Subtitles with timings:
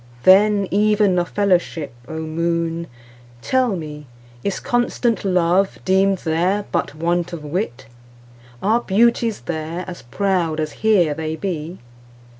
[0.23, 2.87] Then, even of fellowship, O Moon,
[3.43, 4.07] tell me,
[4.43, 7.85] Is constant love deem'd there but want of wit?
[8.63, 11.77] Are beauties there as proud as here they be?